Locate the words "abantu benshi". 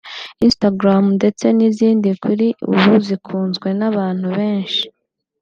3.89-4.83